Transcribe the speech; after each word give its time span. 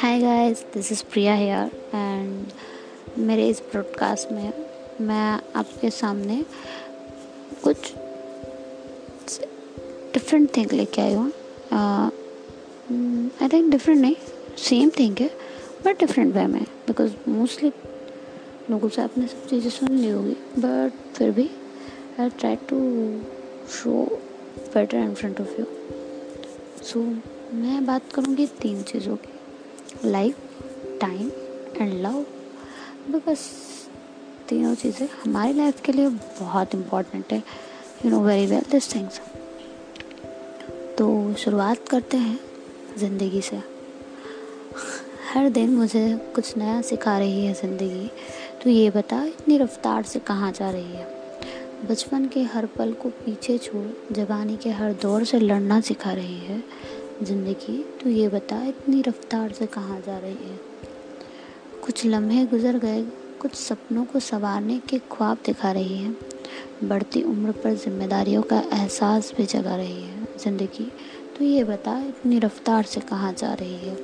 Hi 0.00 0.20
guys 0.20 0.62
this 0.74 0.90
is 0.92 1.02
Priya 1.12 1.32
here 1.34 1.70
and 1.94 3.18
मेरे 3.18 3.48
इस 3.48 3.60
broadcast 3.60 4.30
में 4.32 4.52
मैं 5.00 5.40
आपके 5.56 5.90
सामने 5.90 6.44
कुछ 7.64 7.92
डिफरेंट 10.14 10.56
थिंग 10.56 10.72
लेके 10.72 11.02
आई 11.02 11.14
हूँ। 11.14 11.26
आई 13.42 13.48
थिंक 13.48 13.70
डिफरेंट 13.70 14.00
नहीं 14.00 14.14
सेम 14.58 14.90
थिंग 14.98 15.16
है 15.20 15.28
बट 15.84 15.98
डिफरेंट 16.00 16.34
वे 16.34 16.46
में। 16.46 16.62
बिकॉज़ 16.62 17.12
मोस्टली 17.28 17.72
लोगों 18.70 18.88
से 18.88 19.02
आपने 19.02 19.26
सब 19.26 19.46
चीज़ें 19.46 19.70
सुन 19.70 19.92
ली 19.96 20.08
होगी 20.08 20.36
बट 20.58 20.92
फिर 21.14 21.30
भी 21.30 21.48
I 22.20 22.30
try 22.30 22.56
to 22.70 22.78
show 23.72 24.04
better 24.74 24.96
in 24.96 25.14
front 25.14 25.40
of 25.40 25.60
you 25.60 25.66
so 26.84 27.00
मैं 27.56 27.84
बात 27.86 28.12
करूँगी 28.12 28.46
तीन 28.46 28.82
चीज़ों 28.82 29.16
की। 29.16 29.39
Life, 30.04 30.36
time 31.00 31.30
and 31.76 31.92
love. 32.02 32.24
Because 33.12 33.40
तीनों 34.48 34.74
चीज़ें 34.74 35.06
हमारी 35.24 35.52
लाइफ 35.52 35.80
के 35.80 35.92
लिए 35.92 36.08
बहुत 36.08 36.74
इम्पोर्टेंट 36.74 37.32
है 37.32 37.42
you 38.04 38.10
know 38.10 38.20
very 38.20 38.46
well 38.46 38.70
this 38.70 38.94
things 38.94 39.20
तो 40.98 41.34
शुरुआत 41.34 41.88
करते 41.88 42.16
हैं 42.16 42.38
ज़िंदगी 42.98 43.40
से। 43.40 43.56
हर 45.32 45.48
दिन 45.48 45.70
मुझे 45.70 46.02
कुछ 46.34 46.56
नया 46.56 46.80
सिखा 46.82 47.18
रही 47.18 47.44
है 47.46 47.52
ज़िंदगी। 47.54 48.10
तो 48.62 48.70
ये 48.70 48.90
बता, 48.90 49.22
इतनी 49.24 49.58
रफ्तार 49.58 50.02
से 50.02 50.18
कहाँ 50.18 50.50
जा 50.52 50.70
रही 50.70 50.92
है? 50.92 51.06
बचपन 51.90 52.26
के 52.26 52.42
हर 52.44 52.66
पल 52.66 52.92
को 52.92 53.08
पीछे 53.08 53.56
छोड़, 53.58 53.86
जवानी 54.14 54.56
के 54.56 54.70
हर 54.70 54.92
दौर 54.92 55.24
से 55.24 55.38
लड़ना 55.38 55.80
सिखा 55.80 56.12
रही 56.12 56.38
है। 56.38 56.62
ज़िंदगी 57.22 57.76
तो 58.02 58.10
ये 58.10 58.28
बता, 58.28 58.62
इतनी 58.64 59.00
रफ्तार 59.02 59.52
से 59.52 59.66
कहाँ 59.66 60.00
जा 60.00 60.16
रही 60.18 60.32
है? 60.32 60.58
कुछ 61.84 62.04
लम्हे 62.06 62.44
गुजर 62.46 62.78
गए, 62.78 63.02
कुछ 63.40 63.54
सपनों 63.54 64.04
को 64.04 64.20
संवारने 64.20 64.78
के 64.78 64.98
ख्वाब 65.12 65.38
दिखा 65.46 65.72
रही 65.72 65.96
है। 65.96 66.14
बढ़ती 66.84 67.22
उम्र 67.22 67.52
पर 67.52 67.74
जिम्मेदारियों 67.74 68.42
का 68.42 68.62
एहसास 68.72 69.32
भी 69.36 69.46
जगा 69.46 69.76
रही 69.76 70.02
है। 70.02 70.24
ज़िंदगी 70.38 70.90
तो 71.38 71.44
ये 71.44 71.64
बता, 71.64 71.98
इतनी 71.98 72.38
रफ्तार 72.38 72.84
से 72.84 73.00
कहाँ 73.00 73.32
जा 73.32 73.52
रही 73.54 73.76
है? 73.76 73.96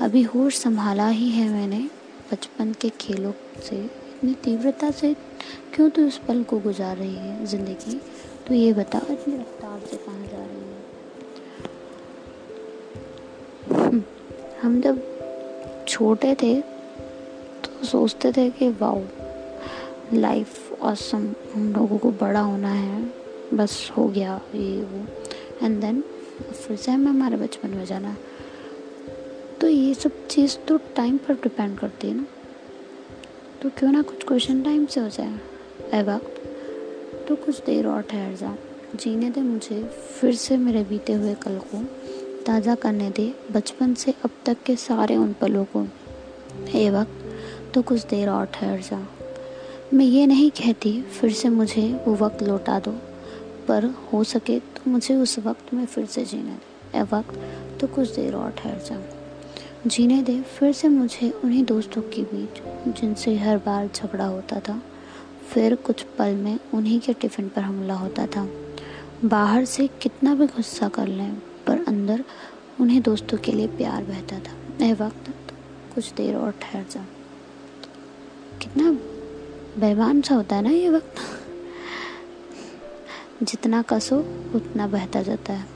अभी 0.00 0.22
होश 0.22 0.58
संभाला 0.58 1.08
ही 1.08 1.28
है 1.30 1.48
मैंने, 1.48 1.88
बचपन 2.32 2.72
के 2.72 2.88
खेलों 2.88 3.32
से। 3.62 3.76
इतनी 3.76 4.34
तीव्रता 4.34 4.90
से 4.90 5.14
क्यों 5.74 5.90
तो 5.90 6.06
उस 6.06 6.18
पल 6.18 6.42
को 6.42 6.58
गुजार 6.58 6.96
रही 6.96 7.14
है? 7.14 7.46
ज़िंदगी 7.46 8.00
तो 8.48 8.54
ये 8.54 8.72
बता, 8.72 9.00
इतनी 9.10 9.36
रफ्तार 9.36 9.80
से 9.90 9.96
कहाँ 9.96 10.26
जा 10.26 10.36
रही 10.36 10.60
है? 10.60 10.85
हम 14.62 14.80
जब 14.80 15.02
छोटे 15.88 16.34
थे 16.34 16.60
तो 17.64 17.86
सोचते 17.86 18.32
थे 18.32 18.50
कि, 18.50 18.68
वाओ, 18.68 19.02
लाइफ 20.14 20.72
ऑसम 20.82 21.34
हम 21.54 21.72
लोगों 21.72 21.98
को 21.98 22.10
बड़ा 22.10 22.40
होना 22.40 22.68
है, 22.68 23.12
बस 23.54 23.92
हो 23.96 24.08
गया 24.08 24.40
ये 24.54 24.82
वो। 24.82 25.06
एंड 25.66 25.80
देन 25.80 26.04
फिर 26.42 26.76
से 26.76 26.92
हमें 26.92 27.06
हमारे 27.06 27.36
बचपन 27.36 27.68
में 27.70 27.84
जाना। 27.84 28.16
तो 29.60 29.68
ये 29.68 29.94
सब 29.94 30.26
चीज़ 30.26 30.56
तो 30.56 30.76
टाइम 30.76 31.16
पर 31.16 31.34
डिपेंड 31.34 31.78
करती 31.78 32.08
है 32.08 32.14
ना। 32.14 32.26
तो 33.62 33.70
क्यों 33.70 33.92
ना 33.92 34.02
कुछ 34.02 34.24
क्वेश्चन 34.24 34.62
टाइम 34.62 34.86
से 34.86 35.00
हो 35.00 35.08
जाए। 35.08 35.38
ए 35.94 36.02
वक्त 36.02 36.42
तो 37.28 37.36
कुछ 37.36 37.64
देर 37.64 37.86
और 37.86 38.02
ठहर 38.02 38.34
जा। 38.34 38.56
जीने 38.94 39.30
दे 39.30 39.40
मुझे, 39.40 39.84
फिर 39.84 40.34
से 40.34 40.56
मेरे 40.56 40.82
बीते 40.82 41.12
हुए 41.12 41.34
कल 41.34 41.58
को। 41.58 41.84
ताज़ा 42.46 42.74
करने 42.74 43.10
दे। 43.10 43.32
बचपन 43.52 43.94
से 43.94 44.14
अब 44.24 44.30
तक 44.46 44.62
के 44.66 44.76
सारे 44.76 45.16
उन 45.16 45.32
पलों 45.32 45.64
को 45.64 45.86
ए 46.74 46.88
वक्त 46.90 47.72
तो 47.74 47.82
कुछ 47.82 48.04
देर 48.06 48.28
और 48.28 48.44
ठहर 48.46 48.80
जा। 48.80 48.98
मैं 49.94 50.04
ये 50.04 50.26
नहीं 50.26 50.50
कहती, 50.50 51.00
फिर 51.02 51.32
से 51.32 51.48
मुझे 51.48 51.82
वो 52.06 52.14
वक्त 52.16 52.42
लौटा 52.42 52.78
दो। 52.80 52.90
पर 53.68 53.84
हो 54.12 54.22
सके 54.24 54.58
तो 54.58 54.90
मुझे 54.90 55.14
उस 55.14 55.38
वक्त 55.38 55.72
में 55.74 55.84
फिर 55.86 56.06
से 56.06 56.24
जीने 56.24 56.50
दे। 56.50 56.98
ए 56.98 57.02
वक्त 57.02 57.78
तो 57.80 57.86
कुछ 57.86 58.14
देर 58.14 58.34
और 58.34 58.50
ठहर 58.50 58.78
जा। 58.86 59.00
जीने 59.86 60.22
दे, 60.22 60.40
फिर 60.42 60.72
से 60.72 60.88
मुझे 60.88 61.30
उन्हीं 61.44 61.64
दोस्तों 61.64 62.02
के 62.04 62.22
बीच, 62.24 62.62
जिनसे 63.00 63.36
हर 63.36 63.58
बार 63.58 63.88
झगड़ा 63.94 64.24
होता 64.24 64.60
था, 64.60 64.80
फिर 65.50 65.74
कुछ 65.74 66.02
पल 66.18 66.34
में 66.34 66.58
उन्हीं 66.74 67.00
के 67.00 67.12
टिफ़िन 67.12 67.48
पर 67.48 67.62
हमला 67.62 67.94
होता 67.94 68.26
था। 68.26 68.48
बाहर 69.24 69.64
से 69.64 69.86
कितना 70.02 70.34
भी 70.34 70.46
गुस्सा 70.46 70.88
कर 70.88 71.06
लें 71.06 71.36
पर 71.66 71.84
अंदर 71.88 72.24
उन्हें 72.80 73.02
दोस्तों 73.02 73.38
के 73.38 73.52
लिए 73.52 73.66
प्यार 73.66 74.04
बहता 74.04 74.38
था। 74.38 74.84
ए 74.86 74.92
वक्त 74.92 75.34
कुछ 75.94 76.12
देर 76.12 76.36
और 76.36 76.50
ठहर 76.50 76.86
जा। 76.90 77.06
कितना 78.62 78.92
बेमान 79.80 80.20
सा 80.22 80.34
होता 80.34 80.56
है 80.56 80.62
ना 80.62 80.70
ये 80.70 80.90
वक्त। 80.90 81.14
जितना 83.42 83.82
कसो 83.82 84.18
उतना 84.54 84.86
बहता 84.86 85.22
जाता 85.22 85.52
है। 85.52 85.66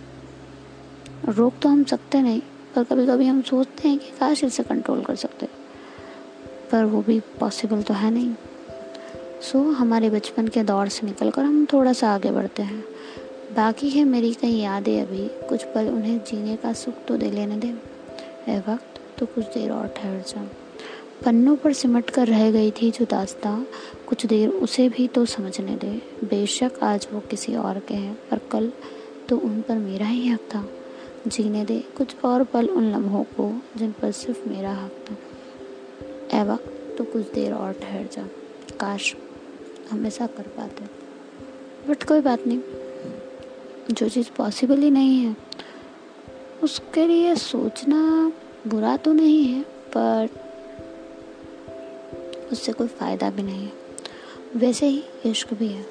रोक 1.29 1.55
तो 1.63 1.69
हम 1.69 1.85
सकते 1.85 2.23
नहीं, 2.23 2.41
पर 2.75 2.85
कभी 2.85 3.07
कभी 3.07 3.27
हम 3.27 3.43
सोचते 3.43 3.89
हैं 3.89 3.99
कि 3.99 4.11
काश 4.11 4.45
इसे 4.45 4.63
कंट्रोल 4.63 5.03
कर 5.03 5.17
सकते। 5.17 5.49
पर 6.73 6.85
वो 6.85 7.03
भी 7.03 7.21
पॉसिबल 7.21 7.83
तो 7.83 7.95
है 7.95 8.11
नहीं। 8.11 8.35
सो 9.43 9.71
हमारे 9.71 10.11
बचपन 10.11 10.49
के 10.49 10.63
दौर 10.63 10.89
से 10.89 11.07
निकल 11.07 11.31
कर 11.31 11.43
हम 11.43 11.67
थोड़ा 11.73 11.93
सा 11.93 12.15
आगे 12.15 12.31
बढ़ते 12.31 12.63
हैं। 12.63 12.85
बाकी 13.57 13.89
है 13.91 14.05
मेरी 14.05 14.35
कई 14.35 14.51
यादें 14.51 15.03
अभी। 15.03 15.29
कुछ 15.49 15.65
पल 15.65 15.89
उन्हें 15.89 16.19
जीने 16.19 16.57
का 16.57 16.73
सुख 16.73 16.95
तो 17.09 17.17
दे 17.17 17.31
लेने 17.31 17.57
दे। 17.57 17.69
ए 18.49 18.59
वक्त 18.59 19.19
तो 19.19 19.27
कुछ 19.27 19.45
देर 19.45 19.71
और 19.71 19.89
ठहर 19.89 20.21
जा। 20.21 20.51
पन्नों 21.25 21.57
पर 21.57 21.73
सिमट 21.73 22.11
कर 22.11 22.27
रह 22.27 22.51
गई 22.51 22.71
थी 22.71 22.91
जो 22.91 23.05
दास्ता। 23.05 23.67
कुछ 24.07 24.27
देर 24.27 24.49
उसे 24.49 24.89
भी 24.89 25.09
तो 25.09 25.25
समझने 25.25 25.77
दे। 25.77 26.03
बेशक 26.25 26.73
आज 26.83 27.09
वो 27.13 27.21
किसी 27.21 27.55
और 27.55 27.79
के 27.79 27.95
हैं, 27.95 28.19
पर 28.31 28.39
कल 28.39 28.73
तो 29.29 29.37
उन 29.37 29.63
पर 29.63 29.77
मेरा 29.77 30.07
ही 30.07 30.29
हक 30.29 30.41
था। 30.41 30.69
जीने 31.27 31.65
दे 31.65 31.85
कुछ 31.97 32.17
और 32.25 32.45
पल 32.45 32.69
उन 32.69 32.93
लम्हों 32.93 33.25
को, 33.25 33.63
जिन 33.77 33.93
पर 33.93 34.13
सिर्फ़ 34.13 34.49
मेरा 34.49 34.73
हक 34.73 35.07
था। 35.11 35.17
ए 36.41 36.45
वक्त 36.45 36.95
तो 36.99 37.05
कुछ 37.05 37.33
देर 37.33 37.53
और 37.53 37.73
ठहर 37.73 38.09
जा। 38.13 38.23
काश 38.81 39.17
हमेशा 39.91 40.27
कर 40.27 40.43
पाते। 40.43 40.85
बट 41.89 42.05
कोई 42.05 42.21
बात 42.21 42.47
नहीं। 42.47 42.61
जो 43.93 44.09
चीज़ 44.09 44.31
पॉसिबल 44.37 44.79
ही 44.79 44.91
नहीं 44.91 45.25
है। 45.25 45.37
उसके 46.63 47.07
लिए 47.07 47.35
सोचना 47.35 48.33
बुरा 48.67 48.97
तो 48.97 49.13
नहीं 49.13 49.45
है, 49.45 49.63
पर 49.63 50.29
उससे 52.53 52.73
कोई 52.73 52.87
फ़ायदा 52.87 53.31
भी 53.31 53.43
नहीं 53.43 53.65
है। 53.65 53.73
वैसे 54.57 54.87
ही 54.87 55.03
इश्क 55.27 55.55
भी 55.55 55.69
है। 55.69 55.87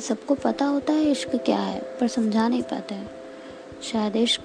सबको 0.00 0.34
पता 0.34 0.64
होता 0.64 0.92
है 0.92 1.10
इश्क 1.10 1.36
क्या 1.36 1.58
है, 1.58 1.80
पर 2.00 2.08
समझा 2.08 2.48
नहीं 2.48 2.62
पाते 2.62 2.94
हैं। 2.94 3.10
शायद 3.82 4.16
इश्क 4.16 4.42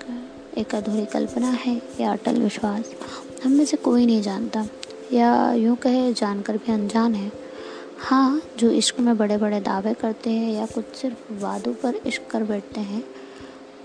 एक 0.58 0.76
अधूरी 0.76 1.06
कल्पना 1.06 1.50
है 1.50 1.82
या 2.02 2.12
अटल 2.12 2.42
विश्वास। 2.42 2.96
हम 3.44 3.52
में 3.52 3.66
से 3.66 3.78
कोई 3.78 4.06
नहीं 4.06 4.22
जानता, 4.22 4.66
या 5.14 5.54
यूँ 5.54 5.76
कहे 5.76 6.14
जानकर 6.14 6.58
भी 6.58 6.72
अनजान 6.72 7.16
है। 7.16 7.43
हाँ 8.04 8.42
जो 8.58 8.70
इश्क 8.72 9.00
में 9.00 9.16
बड़े 9.18 9.38
बड़े 9.38 9.60
दावे 9.60 9.94
करते 9.94 10.30
हैं 10.30 10.52
या 10.54 10.66
कुछ 10.66 10.96
सिर्फ़ 10.96 11.32
वादों 11.34 11.74
पर 11.74 11.96
इश्क 12.08 12.28
कर 12.32 12.44
बैठते 12.44 12.82
हैं, 12.82 13.04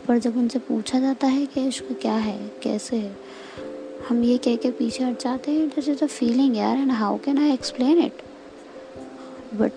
पर 0.09 0.19
जब 0.19 0.37
उनसे 0.37 0.59
पूछा 0.59 1.01
जाता 1.01 1.27
है 1.27 1.45
कि 1.47 1.67
इश्क 1.69 1.93
क्या 2.03 2.15
है, 2.15 2.39
कैसे 2.63 2.97
है, 2.97 3.17
हम 4.09 4.25
ये 4.25 4.39
कह 4.39 4.57
के 4.57 4.71
पीछे 4.71 5.05
हट 5.05 5.23
जाते 5.23 5.53
हैं 5.53 5.69
दिस 5.69 5.89
इज़ 5.89 6.05
अ 6.05 6.07
फीलिंग 6.07 6.57
यार 6.57 6.77
and 6.77 6.91
how 6.93 7.19
can 7.19 7.39
I 7.39 7.53
explain 7.53 7.99
it 7.99 8.23
but 9.55 9.73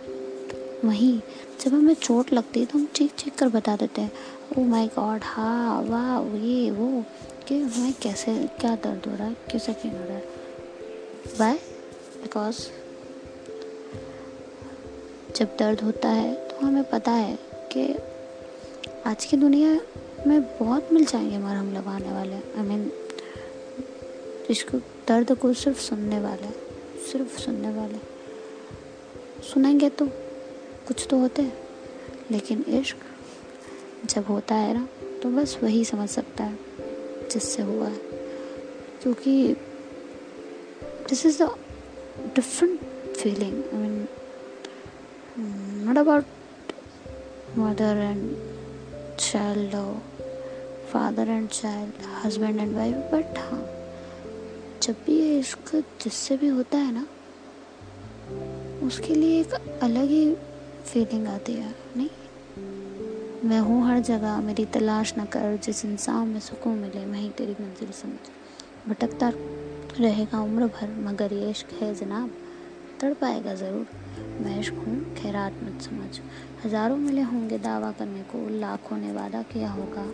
वहीं, 0.86 1.20
जब 1.62 1.74
हमें 1.74 1.94
चोट 1.94 2.34
लगती 2.34 2.60
है 2.60 2.66
तो 2.66 2.78
हम 2.80 2.88
चीख 2.96 3.16
चीख 3.16 3.36
कर 3.36 3.50
बता 3.50 3.76
देते 3.76 4.02
हैं 4.02 4.12
ओ 4.58 4.64
माय 4.64 4.88
गॉड 4.88 5.22
हाँ 5.24 5.82
वाह, 5.84 6.38
ये, 6.38 6.72
वो, 6.72 7.04
कि 7.48 7.60
हमें 7.60 7.94
कैसे, 8.02 8.36
क्या 8.60 8.76
दर्द 8.76 9.10
हो 9.10 9.16
रहा 9.16 9.28
है 9.28 9.36
कैसे 9.52 9.74
फील 9.74 9.92
हो 9.92 10.06
रहा 10.06 10.18
है? 10.18 10.24
बाय 11.40 11.60
बिकॉज़ 12.22 12.68
जब 15.42 15.56
दर्द 15.60 15.82
होता 15.82 16.10
है 16.10 16.34
तो 16.48 16.66
हमें 16.66 16.84
पता 16.84 17.12
है 17.12 17.38
कि 17.74 17.96
आज 19.06 19.26
की 19.26 19.38
दुनिया 19.38 19.70
में 20.28 20.42
बहुत 20.58 20.92
मिल 20.94 21.06
जाएँगे 21.06 21.38
मरहम 21.38 21.74
लगाने 21.74 22.12
वाले। 22.12 22.36
आई 22.36 22.64
मीन 22.64 22.92
इसको 24.50 24.78
दर्द 25.08 25.32
को 25.32 25.54
सिर्फ़ 25.54 25.80
सुनने 25.80 26.20
वाले, 26.20 26.52
सिर्फ़ 27.02 27.40
सुनने 27.40 27.70
वाले। 27.70 27.98
सुनेंगे 29.44 29.90
तो 29.90 30.08
कुछ 30.88 31.08
तो 31.10 31.18
होते 31.18 31.42
हैं, 31.42 31.58
लेकिन 32.32 32.64
इश्क 32.68 32.98
जब 34.06 34.26
होता 34.26 34.56
है 34.56 34.74
ना 34.74 34.88
तो 35.24 35.30
बस 35.30 35.58
वही 35.64 35.86
समझ 35.86 36.10
सकता 36.10 36.44
है 36.44 36.60
जिससे 37.32 37.62
हुआ 37.62 37.88
है। 37.88 38.00
क्योंकि 39.02 39.54
this 41.10 41.26
is 41.26 41.44
a 41.44 41.56
different 42.36 42.80
feeling 43.18 43.64
I 43.64 43.80
mean 43.80 44.08
not 45.40 45.98
about 45.98 46.24
mother 47.58 47.98
and 47.98 48.36
child 49.20 49.76
father 50.92 51.28
and 51.28 51.50
child 51.50 51.94
husband 52.26 52.60
and 52.60 52.76
wife 52.76 52.96
but 52.96 53.38
हाँ 53.38 53.66
जब 54.84 54.96
भी 55.06 55.20
ये 55.20 55.40
इश्क 55.40 55.76
जिससे 55.76 56.38
भी 56.38 56.48
होता 56.48 56.78
है 56.78 56.92
ना, 56.94 57.08
उसके 58.88 59.16
लिए 59.16 59.40
एक 59.40 59.54
अलग 59.84 60.04
ही 60.04 60.36
फीलिंग 60.86 61.28
आती 61.28 61.54
है, 61.54 61.76
नहीं? 61.98 62.10
मैं 63.50 63.60
हूँ 63.60 63.88
हर 63.88 64.00
जगह, 64.00 64.42
मेरी 64.42 64.66
तलाश 64.66 65.14
न 65.20 65.26
कर, 65.26 65.58
जिस 65.58 65.86
इंसान 65.86 66.28
में 66.28 66.40
सुकून 66.40 66.78
मिले 66.78 67.06
वहीं 67.06 67.32
तेरी 67.32 67.52
मंजिल 67.52 67.92
समझ। 67.92 68.30
भटकता 68.90 69.32
रहेगा 70.00 70.42
उम्र 70.42 70.66
भर, 70.66 70.96
मगर 71.00 71.34
ये 71.34 71.50
इश्क 71.50 71.74
है 71.74 71.96
जनाब। 71.96 72.32
तड़ 73.02 73.14
पाएगा 73.14 73.56
ज़रूर। 73.56 73.88
मैं 74.42 74.60
इश्क 74.60 74.74
हूँ 74.74 75.14
खैरात 75.14 75.54
मत 75.64 75.82
समझ। 75.82 76.20
हज़ारों 76.66 76.98
मिले 76.98 77.22
होंगे 77.22 77.58
दावा 77.58 77.92
करने 77.92 78.24
को, 78.24 78.50
लाखों 78.50 78.98
ने 78.98 79.12
वादा 79.12 79.42
किया 79.42 79.70
होगा। 79.70 80.06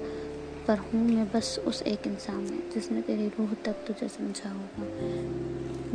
पर 0.68 0.78
हूँ 0.78 1.10
मैं 1.10 1.28
बस 1.28 1.60
उस 1.68 1.82
एक 1.82 2.08
इंसान 2.08 2.36
में, 2.36 2.72
जिसने 2.74 3.02
तेरी 3.02 3.28
रूह 3.28 3.54
तक 3.66 3.74
तुझे 3.88 4.08
समझा 4.08 4.50
होगा। 4.50 4.86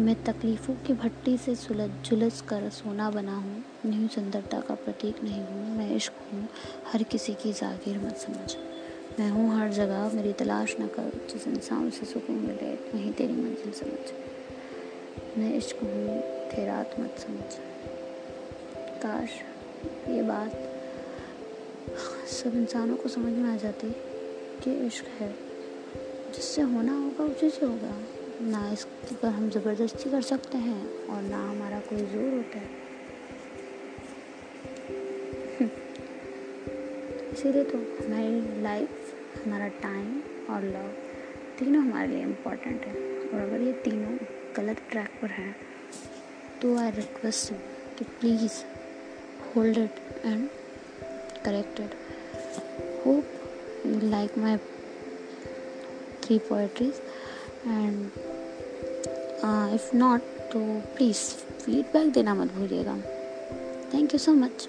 मैं 0.03 0.25
तकलीफ़ों 0.25 0.75
की 0.75 0.93
भट्टी 0.93 1.39
से 1.39 1.55
सुलझ 1.55 1.91
जुलझ 2.11 2.41
कर 2.41 2.69
सोना 2.69 3.11
बना 3.11 3.37
हूँ। 3.37 3.65
न्यू 3.87 4.09
सुंदरता 4.09 4.61
का 4.61 4.75
प्रतीक 4.75 5.25
नहीं 5.25 5.43
हूँ। 5.43 5.77
मैं 5.77 5.97
इश्क 5.97 6.13
हूँ 6.33 6.49
हर 6.93 7.03
किसी 7.03 7.35
की 7.35 7.53
जागीर 7.53 7.99
मत 7.99 8.17
समझ। 8.17 8.57
मैं 9.21 9.31
हूँ 9.31 9.61
हर 9.61 9.73
जगह, 9.73 10.11
मेरी 10.15 10.33
तलाश 10.33 10.77
न 10.81 10.87
कर, 10.87 11.27
जिस 11.33 11.49
इंसान 11.49 11.91
से 11.91 12.07
सुकून 12.07 12.37
मिले 12.37 12.75
वहीं 12.75 13.13
तेरी 13.13 13.33
मंजिल 13.33 13.73
समझ। 13.73 14.13
मैं 15.39 15.55
इश्क 15.55 15.77
हूँ 15.83 16.42
खैरात 16.53 17.01
मत 17.01 17.15
समझ। 17.19 17.59
काश 19.03 19.29
ये 20.09 20.23
बात 20.23 20.51
सब 22.27 22.55
इंसानों 22.55 22.97
को 22.97 23.09
समझ 23.09 23.33
में 23.33 23.51
आ 23.51 23.57
जाती 23.57 23.91
कि 24.63 24.87
इश्क 24.87 25.05
है। 25.05 25.37
जिससे 26.33 26.63
होना 26.63 26.93
होगा, 26.93 27.25
उसी 27.25 27.51
से 27.51 27.67
होगा। 27.67 27.99
ना 28.41 28.73
इसके 28.73 29.15
पर 29.15 29.29
हम 29.29 29.51
ज़बरदस्ती 29.51 30.11
कर 30.11 30.23
सकते 30.23 30.59
हैं 30.59 31.07
और 31.07 31.23
ना 31.23 31.51
हमारा 31.51 31.81
कोई 31.81 31.99
ज़ोर 31.99 32.35
होता 32.35 32.59
है। 32.59 32.71
इसीलिए 37.33 37.65
तो 37.65 37.79
हमारी 37.79 38.63
लाइफ 38.63 39.15
हमारा 39.45 39.69
टाइम 39.69 40.23
और 40.51 40.63
लव 40.65 40.89
तीनों 41.59 41.83
हमारे 41.83 42.09
लिए 42.09 42.23
इम्पोर्टेंट 42.23 42.83
है। 42.85 42.95
और 43.29 43.41
अगर 43.41 43.61
ये 43.61 43.73
तीनों 43.73 44.19
गलत 44.57 44.77
ट्रैक 44.91 45.09
पर 45.23 45.29
हैं 45.29 45.72
तो 46.62 46.78
आई 46.78 46.92
रिक्वेस्ट 46.92 47.54
कि 47.98 48.06
please 48.20 48.62
hold 49.56 49.78
it 49.78 50.26
and 50.26 50.48
correct 51.46 51.80
it 51.80 51.96
hope 53.06 53.34
like 53.86 54.36
my 54.38 54.60
three 56.22 56.40
poetries 56.40 57.00
and 57.66 58.12
uh, 59.44 59.70
if 59.74 59.94
not 59.94 60.22
तो 60.52 60.60
प्लीज़ 60.96 61.20
फीडबैक 61.62 62.12
देना 62.14 62.34
मत 62.34 62.52
भूलिएगा 62.54 62.96
थैंक 63.94 64.14
यू 64.14 64.20
सो 64.20 64.34
मच 64.34 64.68